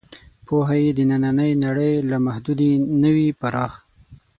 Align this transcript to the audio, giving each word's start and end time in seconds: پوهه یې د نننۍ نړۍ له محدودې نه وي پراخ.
پوهه 0.45 0.75
یې 0.83 0.91
د 0.97 0.99
نننۍ 1.09 1.51
نړۍ 1.65 1.93
له 2.11 2.17
محدودې 2.25 2.71
نه 3.01 3.09
وي 3.15 3.29
پراخ. 3.41 3.73